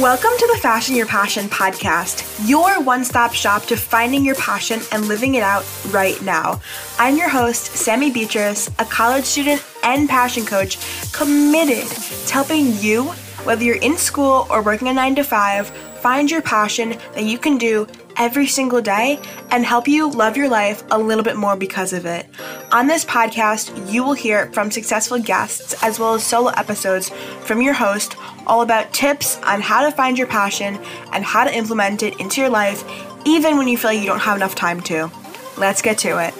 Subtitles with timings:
[0.00, 4.80] Welcome to the Fashion Your Passion podcast, your one stop shop to finding your passion
[4.90, 6.62] and living it out right now.
[6.98, 10.78] I'm your host, Sammi Beatrice, a college student and passion coach
[11.12, 13.10] committed to helping you,
[13.44, 15.68] whether you're in school or working a nine to five,
[16.00, 17.86] find your passion that you can do
[18.16, 19.20] every single day
[19.50, 22.26] and help you love your life a little bit more because of it.
[22.70, 27.62] On this podcast, you will hear from successful guests as well as solo episodes from
[27.62, 28.16] your host
[28.46, 30.78] all about tips on how to find your passion
[31.12, 32.84] and how to implement it into your life,
[33.24, 35.10] even when you feel like you don't have enough time to.
[35.56, 36.34] Let's get to it.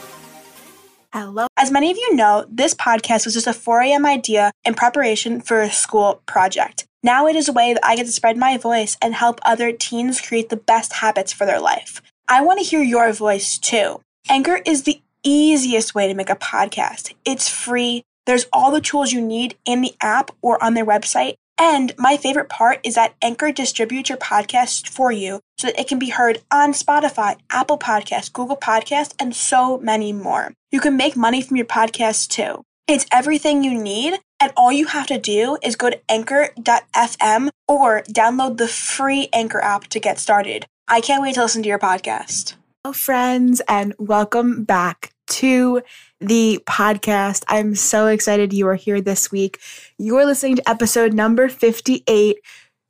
[1.13, 1.47] Hello.
[1.59, 4.07] As many of you know, this podcast was just a 4 a.m.
[4.07, 6.87] idea in preparation for a school project.
[7.03, 9.73] Now it is a way that I get to spread my voice and help other
[9.73, 12.01] teens create the best habits for their life.
[12.29, 14.01] I want to hear your voice too.
[14.29, 17.13] Anchor is the easiest way to make a podcast.
[17.25, 18.05] It's free.
[18.27, 22.17] There's all the tools you need in the app or on their website, and my
[22.17, 26.11] favorite part is that Anchor distributes your podcast for you so that it can be
[26.11, 30.53] heard on Spotify, Apple Podcasts, Google Podcasts, and so many more.
[30.71, 32.63] You can make money from your podcast too.
[32.89, 38.03] It's everything you need, and all you have to do is go to anchor.fm or
[38.03, 40.67] download the free Anchor app to get started.
[40.89, 42.55] I can't wait to listen to your podcast.
[42.83, 45.83] Hello, friends, and welcome back to
[46.21, 47.45] the podcast.
[47.47, 49.61] I'm so excited you are here this week.
[49.97, 52.37] You're listening to episode number 58.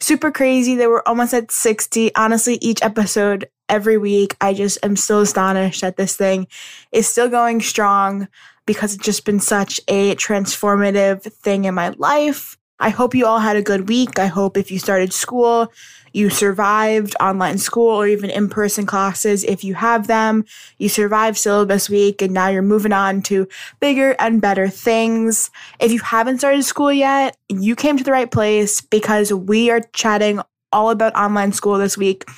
[0.00, 2.14] Super crazy that we're almost at 60.
[2.14, 6.46] Honestly, each episode every week, I just am still astonished that this thing
[6.92, 8.28] is still going strong
[8.66, 12.56] because it's just been such a transformative thing in my life.
[12.78, 14.19] I hope you all had a good week.
[14.19, 15.72] I hope if you started school,
[16.12, 20.44] you survived online school or even in person classes if you have them.
[20.78, 23.46] You survived syllabus week and now you're moving on to
[23.78, 25.50] bigger and better things.
[25.78, 29.80] If you haven't started school yet, you came to the right place because we are
[29.92, 30.41] chatting
[30.72, 32.28] all about online school this week.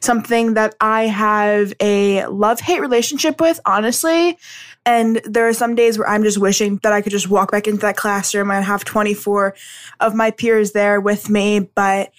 [0.00, 4.36] Something that I have a love hate relationship with, honestly.
[4.84, 7.68] And there are some days where I'm just wishing that I could just walk back
[7.68, 9.54] into that classroom and have 24
[10.00, 11.60] of my peers there with me.
[11.74, 12.12] But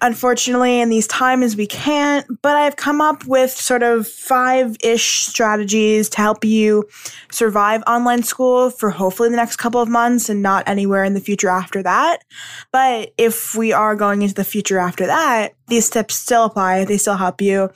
[0.00, 2.26] unfortunately, in these times, we can't.
[2.40, 6.88] But I've come up with sort of five ish strategies to help you
[7.30, 11.20] survive online school for hopefully the next couple of months and not anywhere in the
[11.20, 12.24] future after that.
[12.72, 16.98] But if we are going into the future after that, these tips still apply, they
[16.98, 17.70] still help you.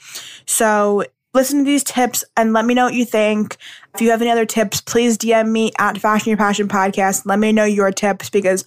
[0.47, 1.05] So
[1.35, 3.57] listen to these tips and let me know what you think.
[3.95, 7.25] If you have any other tips, please DM me at Fashion Your Passion Podcast.
[7.25, 8.65] Let me know your tips because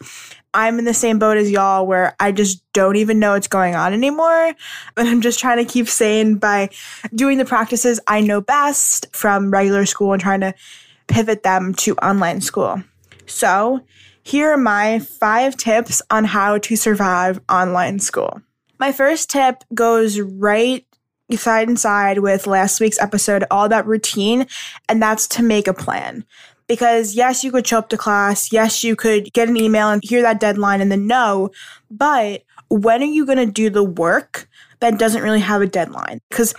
[0.53, 3.75] I'm in the same boat as y'all where I just don't even know what's going
[3.75, 4.53] on anymore.
[4.97, 6.69] And I'm just trying to keep sane by
[7.13, 10.53] doing the practices I know best from regular school and trying to
[11.07, 12.81] pivot them to online school.
[13.25, 13.81] So,
[14.23, 18.41] here are my five tips on how to survive online school.
[18.79, 20.85] My first tip goes right
[21.31, 24.47] side and side with last week's episode all about routine,
[24.87, 26.25] and that's to make a plan.
[26.67, 28.51] Because yes, you could show up to class.
[28.51, 31.51] Yes, you could get an email and hear that deadline and then no.
[31.91, 34.49] But when are you going to do the work
[34.79, 36.21] that doesn't really have a deadline?
[36.29, 36.55] Because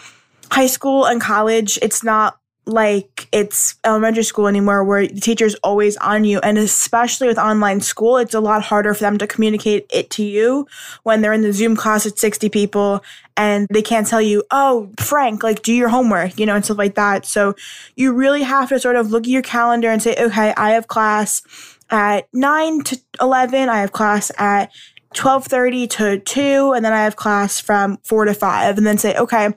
[0.50, 5.96] high school and college, it's not like it's elementary school anymore where the teacher's always
[5.98, 6.40] on you.
[6.40, 10.24] And especially with online school it's a lot harder for them to communicate it to
[10.24, 10.66] you
[11.04, 13.04] when they're in the zoom class at 60 people
[13.36, 16.78] and they can't tell you oh frank like do your homework you know and stuff
[16.78, 17.24] like that.
[17.24, 17.54] So
[17.94, 20.88] you really have to sort of look at your calendar and say okay i have
[20.88, 21.42] class
[21.90, 24.72] at 9 to 11 i have class at
[25.16, 29.16] 12:30 to 2 and then I have class from 4 to 5 and then say
[29.16, 29.48] okay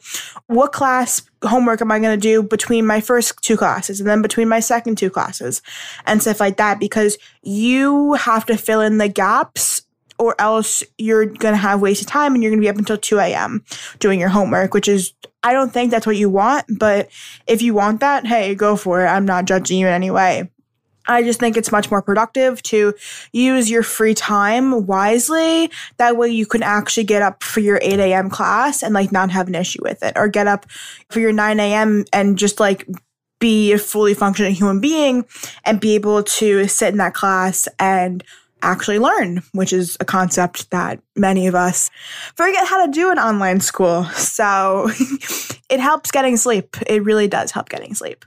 [0.48, 4.22] what class homework am I going to do between my first two classes and then
[4.22, 5.62] between my second two classes
[6.06, 9.84] and stuff like that because you have to fill in the gaps
[10.18, 12.98] or else you're going to have wasted time and you're going to be up until
[12.98, 13.64] 2 a.m.
[14.00, 16.66] doing your homework, which is, I don't think that's what you want.
[16.78, 17.10] But
[17.48, 19.08] if you want that, hey, go for it.
[19.08, 20.52] I'm not judging you in any way.
[21.10, 22.94] I just think it's much more productive to
[23.34, 25.72] use your free time wisely.
[25.98, 28.30] That way you can actually get up for your 8 a.m.
[28.30, 30.66] class and like not have an issue with it or get up
[31.10, 32.06] for your 9 a.m.
[32.14, 32.88] and just like
[33.40, 35.26] be a fully functioning human being
[35.66, 38.24] and be able to sit in that class and
[38.62, 41.90] actually learn, which is a concept that many of us
[42.36, 44.04] forget how to do in online school.
[44.06, 44.90] So
[45.70, 46.78] it helps getting sleep.
[46.88, 48.26] It really does help getting sleep.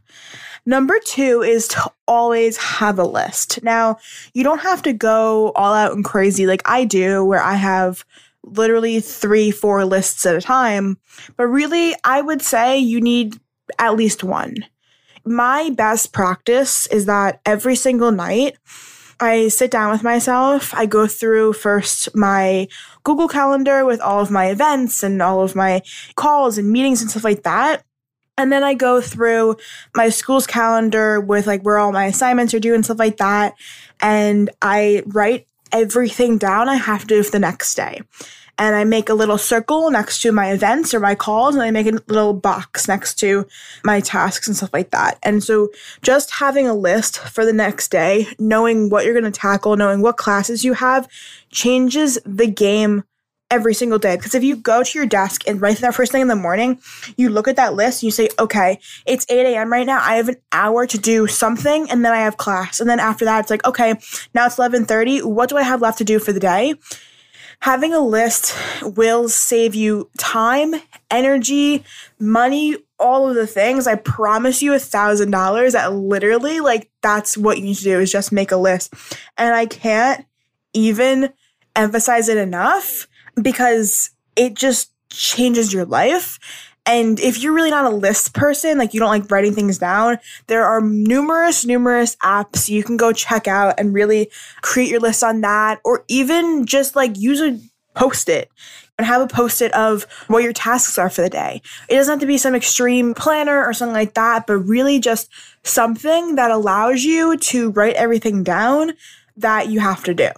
[0.64, 3.62] Number two is to always have a list.
[3.62, 3.98] Now,
[4.32, 8.04] you don't have to go all out and crazy like I do, where I have
[8.44, 10.98] literally three, four lists at a time.
[11.36, 13.38] But really, I would say you need
[13.78, 14.56] at least one.
[15.24, 18.56] My best practice is that every single night,
[19.20, 20.74] I sit down with myself.
[20.74, 22.66] I go through first my
[23.04, 25.82] Google Calendar with all of my events and all of my
[26.16, 27.84] calls and meetings and stuff like that.
[28.38, 29.56] And then I go through
[29.94, 33.54] my school's calendar with like where all my assignments are due and stuff like that.
[34.00, 38.00] And I write everything down I have to do for the next day
[38.58, 41.70] and I make a little circle next to my events or my calls, and I
[41.70, 43.46] make a little box next to
[43.84, 45.18] my tasks and stuff like that.
[45.22, 45.70] And so
[46.02, 50.02] just having a list for the next day, knowing what you're going to tackle, knowing
[50.02, 51.08] what classes you have,
[51.50, 53.04] changes the game
[53.52, 54.16] every single day.
[54.16, 56.80] Because if you go to your desk and right there first thing in the morning,
[57.18, 59.70] you look at that list and you say, okay, it's 8 a.m.
[59.70, 60.00] right now.
[60.02, 62.80] I have an hour to do something and then I have class.
[62.80, 63.90] And then after that, it's like, okay,
[64.34, 65.22] now it's 1130.
[65.22, 66.74] What do I have left to do for the day?
[67.62, 70.74] Having a list will save you time,
[71.12, 71.84] energy,
[72.18, 73.86] money, all of the things.
[73.86, 78.00] I promise you a thousand dollars that literally like that's what you need to do
[78.00, 78.92] is just make a list.
[79.38, 80.26] And I can't
[80.72, 81.32] even
[81.76, 83.06] emphasize it enough
[83.40, 86.40] because it just changes your life.
[86.84, 90.18] And if you're really not a list person, like you don't like writing things down,
[90.48, 94.30] there are numerous, numerous apps you can go check out and really
[94.62, 97.58] create your list on that, or even just like use a
[97.94, 98.50] post it
[98.98, 101.62] and have a post it of what your tasks are for the day.
[101.88, 105.30] It doesn't have to be some extreme planner or something like that, but really just
[105.62, 108.92] something that allows you to write everything down
[109.36, 110.30] that you have to do.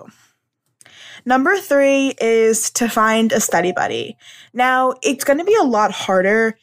[1.26, 4.16] Number three is to find a study buddy.
[4.52, 6.58] Now, it's going to be a lot harder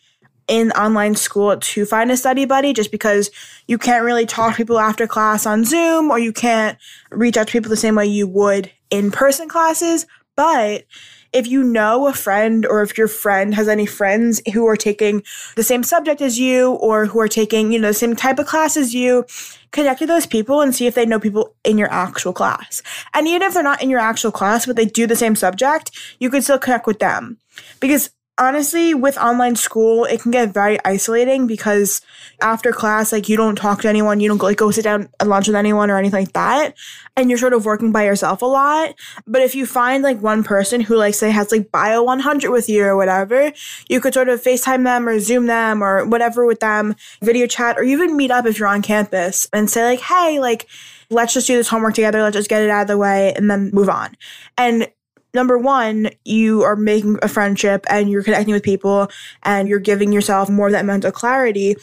[0.48, 3.32] in online school to find a study buddy just because
[3.68, 6.78] you can't really talk to people after class on Zoom or you can't
[7.10, 10.06] reach out to people the same way you would in person classes.
[10.36, 10.84] But
[11.34, 15.24] if you know a friend or if your friend has any friends who are taking
[15.56, 18.48] the same subject as you or who are taking, you know, the same type of
[18.48, 19.26] class as you,
[19.72, 22.84] connect with those people and see if they know people in your actual class.
[23.14, 25.92] And even if they're not in your actual class, but they do the same subject,
[26.20, 27.38] you can still connect with them.
[27.80, 28.12] Because
[28.42, 32.02] honestly, with online school, it can get very isolating because
[32.42, 35.30] after class, like you don't talk to anyone, you don't like go sit down and
[35.30, 36.74] lunch with anyone or anything like that,
[37.16, 38.96] and you're sort of working by yourself a lot.
[39.28, 42.68] But if you find like one person who like say has like bio 100 with
[42.68, 43.54] you or whatever,
[43.88, 47.78] you could sort of FaceTime them or Zoom them or whatever with them, video chat,
[47.78, 50.68] or even meet up if you're on campus and say like, hey, like
[51.12, 52.24] let's just do this homework together.
[52.24, 54.16] Let's just get it out of the way and then move on.
[54.58, 54.88] And
[55.34, 59.10] number one, you are making a friendship and you're connecting with people
[59.44, 61.76] and you're giving yourself more of that mental clarity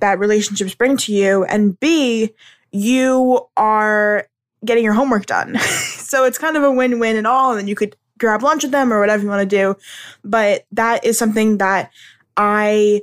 [0.00, 1.44] that relationships bring to you.
[1.44, 2.32] And B,
[2.70, 4.26] you are
[4.64, 5.58] getting your homework done.
[5.58, 7.56] so it's kind of a win win and all.
[7.56, 9.76] And you could grab lunch with them or whatever you want to do.
[10.24, 11.90] But that is something that
[12.36, 13.02] I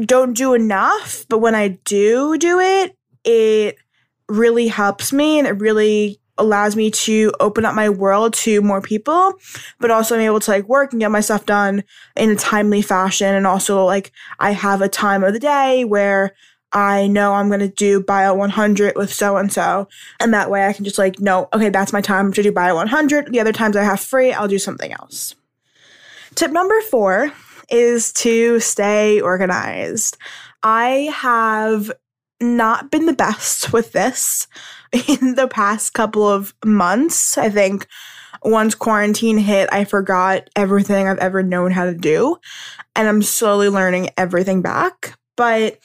[0.00, 1.26] don't do enough.
[1.28, 3.76] But when I do do it, it
[4.28, 8.80] really helps me and it really allows me to open up my world to more
[8.80, 9.34] people,
[9.78, 11.84] but also I'm able to like work and get my stuff done
[12.16, 13.34] in a timely fashion.
[13.34, 16.34] And also like I have a time of the day where
[16.72, 19.88] I know I'm going to do bio 100 with so and so.
[20.20, 22.76] And that way I can just like, know, okay, that's my time to do bio
[22.76, 23.32] 100.
[23.32, 25.34] The other times I have free, I'll do something else.
[26.36, 27.32] Tip number four
[27.70, 30.16] is to stay organized.
[30.62, 31.90] I have
[32.40, 34.46] not been the best with this
[34.92, 37.38] in the past couple of months.
[37.38, 37.86] I think
[38.42, 42.38] once quarantine hit, I forgot everything I've ever known how to do.
[42.96, 45.18] And I'm slowly learning everything back.
[45.36, 45.78] But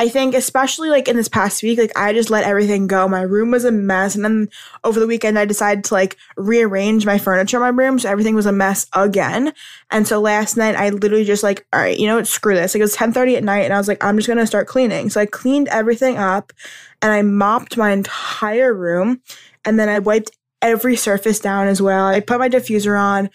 [0.00, 3.06] I think especially like in this past week, like I just let everything go.
[3.06, 4.14] My room was a mess.
[4.14, 4.48] And then
[4.82, 7.98] over the weekend I decided to like rearrange my furniture in my room.
[7.98, 9.52] So everything was a mess again.
[9.90, 12.74] And so last night I literally just like, all right, you know what, screw this.
[12.74, 15.10] Like it was 10:30 at night and I was like, I'm just gonna start cleaning.
[15.10, 16.54] So I cleaned everything up
[17.02, 19.20] and I mopped my entire room
[19.66, 20.30] and then I wiped
[20.62, 22.06] every surface down as well.
[22.06, 23.28] I put my diffuser on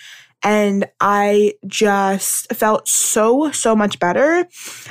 [0.46, 4.48] and I just felt so, so much better.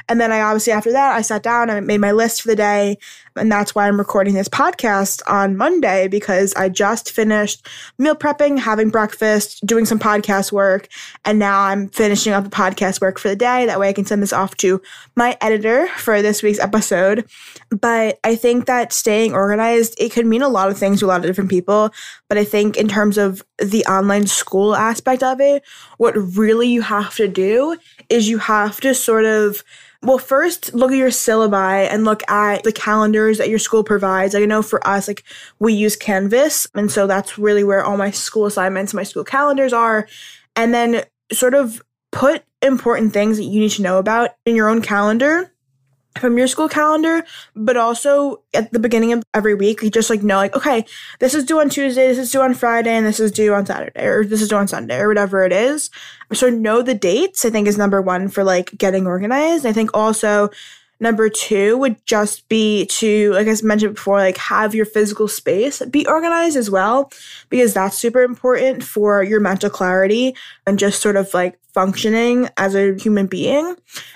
[0.09, 2.57] And then I obviously, after that, I sat down, I made my list for the
[2.57, 2.99] day,
[3.37, 7.67] and that's why I'm recording this podcast on Monday because I just finished
[7.99, 10.89] meal prepping, having breakfast, doing some podcast work,
[11.25, 13.67] and now I'm finishing up the podcast work for the day.
[13.67, 14.81] That way I can send this off to
[15.17, 17.29] my editor for this week's episode.
[17.71, 21.09] But I think that staying organized, it could mean a lot of things to a
[21.09, 21.91] lot of different people.
[22.29, 25.63] But I think in terms of the online school aspect of it,
[25.99, 27.77] what really you have to do
[28.09, 29.65] is you have to sort of
[30.05, 34.35] well, first look at your syllabi and look at the calendars that your school provides.
[34.35, 35.25] Like I know for us, like
[35.59, 39.73] we use Canvas, and so that's really where all my school assignments, my school calendars
[39.73, 40.07] are.
[40.57, 41.83] And then sort of
[42.13, 45.54] put important things that you need to know about in your own calendar
[46.19, 47.25] from your school calendar,
[47.57, 50.85] but also at the beginning of every week, you just like know, like, okay,
[51.19, 53.67] this is due on Tuesday, this is due on Friday, and this is due on
[53.67, 55.91] Saturday, or this is due on Sunday, or whatever it is.
[56.33, 59.67] So know the dates, I think, is number one for like getting organized.
[59.67, 60.51] I think also
[61.01, 65.83] number two would just be to, like I mentioned before, like have your physical space
[65.91, 67.11] be organized as well,
[67.51, 72.77] because that's super important for your mental clarity and just sort of like functioning as
[72.77, 73.75] a human being.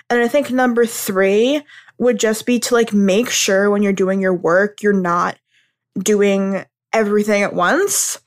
[0.08, 1.62] And I think number three
[1.98, 5.38] would just be to like make sure when you're doing your work, you're not
[5.98, 8.20] doing everything at once.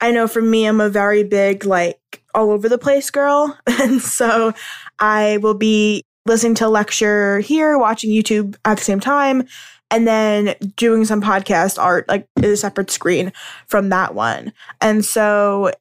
[0.00, 3.58] I know for me, I'm a very big, like, all over the place girl.
[3.80, 4.52] And so
[4.98, 9.46] I will be listening to a lecture here, watching YouTube at the same time,
[9.90, 13.32] and then doing some podcast art, like, in a separate screen
[13.66, 14.52] from that one.
[14.80, 15.72] And so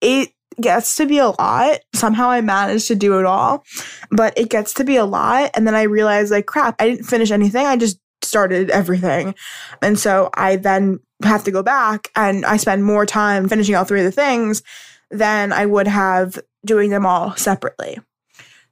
[0.00, 1.80] it gets to be a lot.
[1.94, 3.64] Somehow I managed to do it all,
[4.10, 5.50] but it gets to be a lot.
[5.54, 7.66] And then I realized, like, crap, I didn't finish anything.
[7.66, 9.34] I just started everything.
[9.82, 13.84] And so I then have to go back and I spend more time finishing all
[13.84, 14.62] three of the things
[15.10, 17.98] than I would have doing them all separately.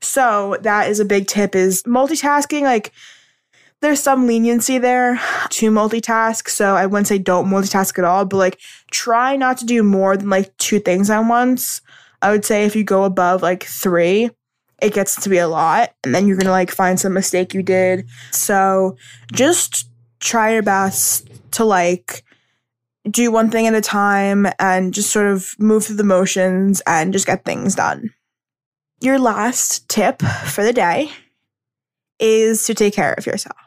[0.00, 2.92] So that is a big tip is multitasking like
[3.86, 5.14] there's some leniency there
[5.48, 6.48] to multitask.
[6.48, 10.16] So I wouldn't say don't multitask at all, but like try not to do more
[10.16, 11.82] than like two things at once.
[12.20, 14.30] I would say if you go above like three,
[14.82, 15.94] it gets to be a lot.
[16.02, 18.08] And then you're going to like find some mistake you did.
[18.32, 18.96] So
[19.32, 19.88] just
[20.18, 22.24] try your best to like
[23.08, 27.12] do one thing at a time and just sort of move through the motions and
[27.12, 28.10] just get things done.
[29.00, 31.12] Your last tip for the day
[32.18, 33.66] is to take care of yourself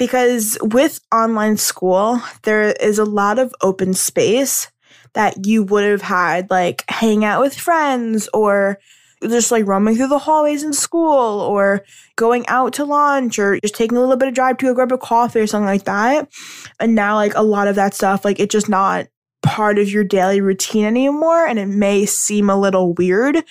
[0.00, 4.72] because with online school, there is a lot of open space
[5.12, 8.78] that you would have had, like hang out with friends or
[9.22, 11.84] just like roaming through the hallways in school or
[12.16, 14.90] going out to lunch or just taking a little bit of drive to go grab
[14.90, 16.32] a coffee or something like that.
[16.80, 19.06] And now, like a lot of that stuff, like it's just not
[19.42, 21.46] part of your daily routine anymore.
[21.46, 23.44] And it may seem a little weird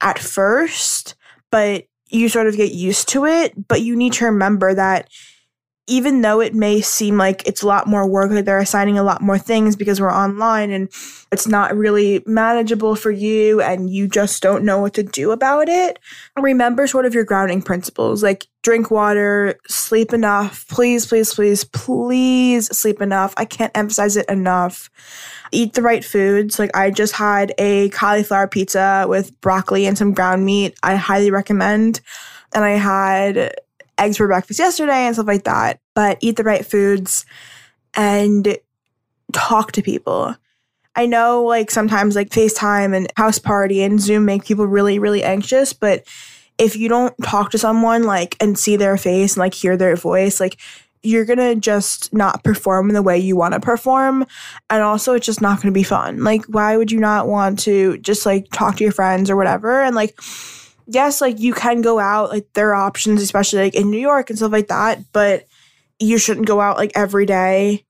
[0.00, 1.16] at first,
[1.50, 3.68] but you sort of get used to it.
[3.68, 5.08] But you need to remember that
[5.90, 9.02] even though it may seem like it's a lot more work, like they're assigning a
[9.02, 10.88] lot more things because we're online and
[11.32, 15.68] it's not really manageable for you and you just don't know what to do about
[15.68, 15.98] it,
[16.36, 20.64] remember sort of your grounding principles like drink water, sleep enough.
[20.68, 23.34] Please, please, please, please sleep enough.
[23.36, 24.90] I can't emphasize it enough.
[25.52, 26.58] Eat the right foods.
[26.58, 30.76] Like I just had a cauliflower pizza with broccoli and some ground meat.
[30.82, 32.00] I highly recommend.
[32.54, 33.54] And I had
[33.98, 35.80] eggs for breakfast yesterday and stuff like that.
[35.94, 37.26] But eat the right foods
[37.94, 38.56] and
[39.32, 40.34] talk to people.
[40.96, 45.22] I know like sometimes like FaceTime and house party and Zoom make people really, really
[45.22, 46.04] anxious, but
[46.58, 49.96] if you don't talk to someone like and see their face and like hear their
[49.96, 50.58] voice, like
[51.02, 54.26] you're gonna just not perform the way you want to perform
[54.68, 57.96] and also it's just not gonna be fun like why would you not want to
[57.98, 60.14] just like talk to your friends or whatever and like
[60.90, 64.28] yes, like you can go out, like there are options, especially like in New York
[64.28, 65.44] and stuff like that, but
[66.00, 67.84] you shouldn't go out like every day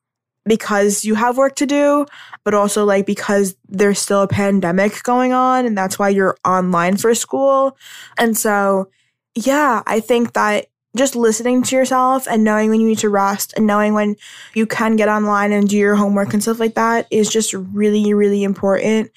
[0.44, 2.04] because you have work to do,
[2.44, 6.96] but also like because there's still a pandemic going on and that's why you're online
[6.96, 7.76] for school.
[8.18, 8.90] And so,
[9.34, 13.54] yeah, I think that just listening to yourself and knowing when you need to rest
[13.56, 14.16] and knowing when
[14.54, 18.12] you can get online and do your homework and stuff like that is just really,
[18.12, 19.10] really important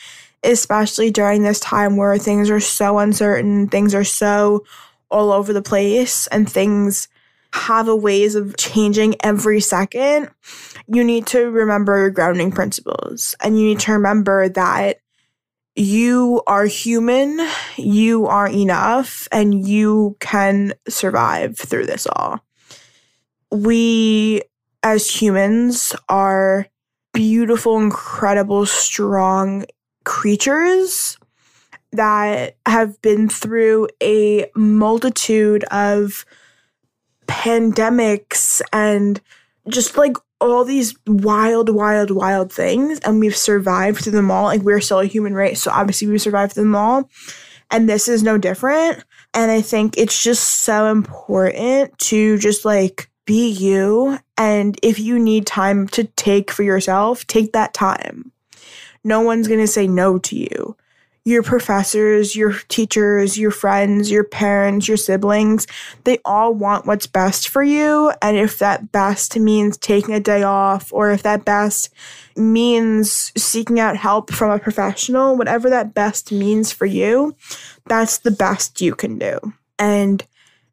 [0.43, 4.65] especially during this time where things are so uncertain, things are so
[5.09, 7.07] all over the place, and things
[7.53, 10.29] have a ways of changing every second,
[10.87, 13.35] you need to remember your grounding principles.
[13.41, 14.99] And you need to remember that
[15.75, 17.39] you are human,
[17.77, 22.39] you are enough, and you can survive through this all.
[23.51, 24.41] We,
[24.83, 26.67] as humans, are
[27.13, 29.65] beautiful, incredible, strong,
[30.03, 31.17] creatures
[31.91, 36.25] that have been through a multitude of
[37.27, 39.21] pandemics and
[39.69, 40.17] just like
[40.51, 44.45] all these wild, wild, wild things, and we've survived through them all.
[44.45, 47.09] Like we're still a human race, so obviously we survived them all.
[47.71, 49.03] And this is no different.
[49.33, 54.19] And I think it's just so important to just like be you.
[54.37, 58.33] And if you need time to take for yourself, take that time
[59.03, 60.75] no one's to say no to you.
[61.25, 65.67] Your professors, your teachers, your friends, your parents, your siblings,
[66.03, 68.11] they all want what's best for you.
[68.21, 71.89] And if that best means taking a day off, or if that best
[72.35, 77.35] means seeking out help from a professional, whatever that best means for you,
[77.85, 79.39] that's the best you can do.
[79.79, 80.25] And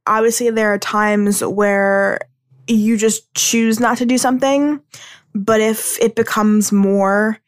[0.06, 2.18] Obviously, there are times where
[2.66, 4.80] you just choose not to do something,
[5.34, 7.38] but if it becomes more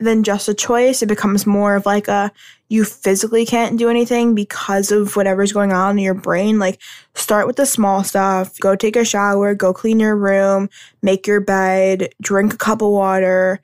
[0.00, 2.32] than just a choice, it becomes more of like a
[2.68, 6.60] you physically can't do anything because of whatever's going on in your brain.
[6.60, 6.80] Like,
[7.14, 8.56] start with the small stuff.
[8.60, 10.70] Go take a shower, go clean your room,
[11.02, 13.60] make your bed, drink a cup of water,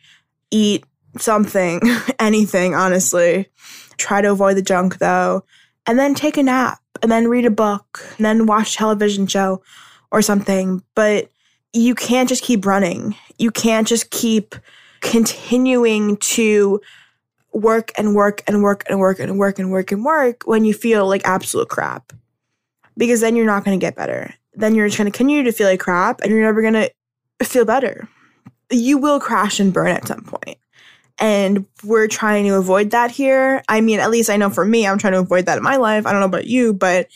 [0.50, 0.84] eat
[1.18, 1.80] something,
[2.18, 3.48] anything, honestly.
[3.96, 5.44] Try to avoid the junk though.
[5.86, 9.28] And then take a nap, and then read a book, and then watch a television
[9.28, 9.62] show
[10.10, 10.82] or something.
[10.96, 11.30] But
[11.72, 13.14] you can't just keep running.
[13.38, 14.56] You can't just keep
[15.00, 16.80] continuing to
[17.52, 20.74] work and work and work and work and work and work and work when you
[20.74, 22.12] feel like absolute crap.
[22.98, 24.32] Because then you're not going to get better.
[24.54, 26.90] Then you're just going to continue to feel like crap and you're never going to
[27.44, 28.08] feel better.
[28.70, 30.58] You will crash and burn at some point.
[31.18, 33.62] And we're trying to avoid that here.
[33.68, 35.76] I mean, at least I know for me, I'm trying to avoid that in my
[35.76, 36.06] life.
[36.06, 37.08] I don't know about you, but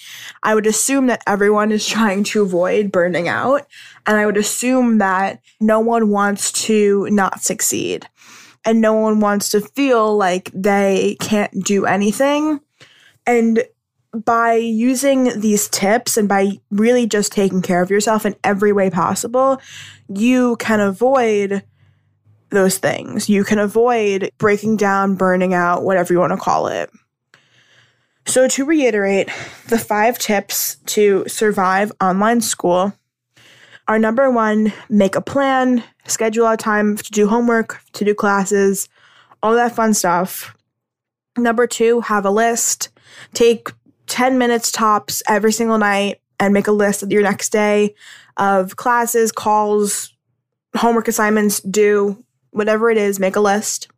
[0.42, 3.66] I would assume that everyone is trying to avoid burning out.
[4.06, 8.08] And I would assume that no one wants to not succeed
[8.64, 12.60] and no one wants to feel like they can't do anything.
[13.26, 13.64] And
[14.12, 18.90] by using these tips and by really just taking care of yourself in every way
[18.90, 19.60] possible,
[20.08, 21.62] you can avoid
[22.50, 23.28] those things.
[23.28, 26.90] You can avoid breaking down, burning out, whatever you want to call it.
[28.26, 29.28] So, to reiterate,
[29.68, 32.92] the five tips to survive online school
[33.88, 38.88] are number one, make a plan, schedule out time to do homework, to do classes,
[39.42, 40.54] all that fun stuff.
[41.36, 42.90] Number two, have a list.
[43.32, 43.70] Take
[44.06, 47.94] 10 minutes tops every single night and make a list of your next day
[48.36, 50.14] of classes, calls,
[50.76, 53.88] homework assignments, do whatever it is, make a list.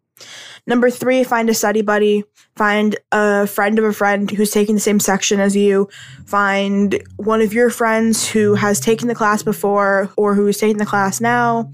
[0.67, 2.25] Number three, find a study buddy.
[2.55, 5.89] Find a friend of a friend who's taking the same section as you.
[6.27, 10.77] Find one of your friends who has taken the class before or who is taking
[10.77, 11.71] the class now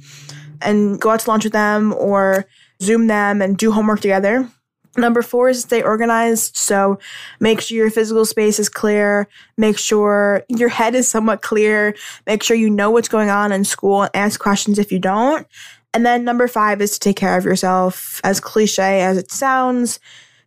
[0.63, 2.47] and go out to lunch with them or
[2.81, 4.49] Zoom them and do homework together.
[4.97, 6.57] Number four is stay organized.
[6.57, 6.99] So
[7.41, 9.29] make sure your physical space is clear.
[9.57, 11.95] Make sure your head is somewhat clear.
[12.27, 15.47] Make sure you know what's going on in school and ask questions if you don't.
[15.95, 18.21] And then number five is to take care of yourself.
[18.25, 20.01] As cliche as it sounds,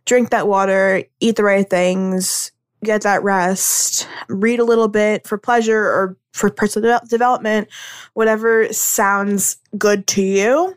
[0.04, 2.52] drink that water, eat the right things,
[2.84, 7.68] get that rest, read a little bit for pleasure or for personal development,
[8.14, 10.76] whatever sounds good to you.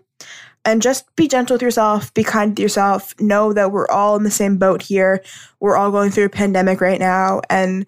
[0.68, 3.14] And just be gentle with yourself, be kind to yourself.
[3.20, 5.24] Know that we're all in the same boat here.
[5.60, 7.42] We're all going through a pandemic right now.
[7.52, 7.86] And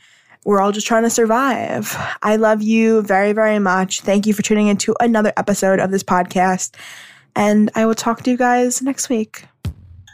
[0.47, 1.93] we're all just trying to survive.
[2.23, 3.99] I love you very, very much.
[3.99, 6.73] Thank you for tuning into another episode of this podcast.
[7.35, 9.43] And I will talk to you guys next week.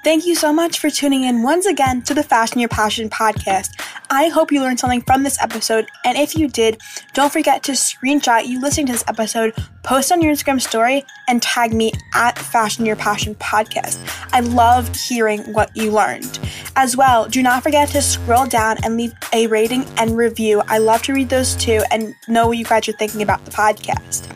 [0.03, 3.69] Thank you so much for tuning in once again to the Fashion Your Passion podcast.
[4.09, 6.81] I hope you learned something from this episode, and if you did,
[7.13, 11.41] don't forget to screenshot you listening to this episode, post on your Instagram story, and
[11.41, 13.97] tag me at Fashion Your Passion podcast.
[14.33, 16.37] I love hearing what you learned.
[16.75, 20.63] As well, do not forget to scroll down and leave a rating and review.
[20.67, 23.51] I love to read those too and know what you guys are thinking about the
[23.51, 24.27] podcast.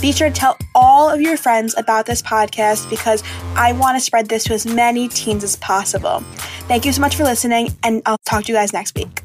[0.00, 0.56] Be sure to tell
[1.00, 3.22] all of your friends about this podcast because
[3.56, 6.20] I want to spread this to as many teens as possible.
[6.68, 9.22] Thank you so much for listening, and I'll talk to you guys next week.